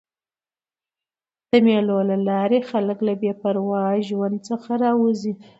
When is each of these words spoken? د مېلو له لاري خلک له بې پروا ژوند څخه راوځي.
د 1.49 1.51
مېلو 1.65 1.97
له 2.09 2.17
لاري 2.29 2.59
خلک 2.69 2.97
له 3.07 3.13
بې 3.21 3.31
پروا 3.41 3.83
ژوند 4.07 4.37
څخه 4.49 4.71
راوځي. 4.83 5.33